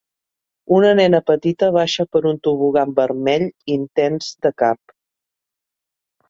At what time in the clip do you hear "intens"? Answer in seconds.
3.77-4.31